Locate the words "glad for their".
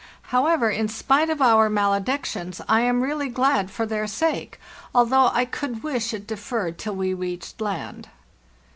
3.29-4.07